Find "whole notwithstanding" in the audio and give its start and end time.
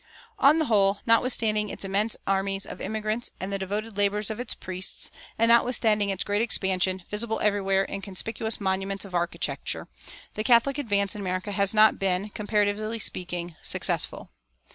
0.65-1.69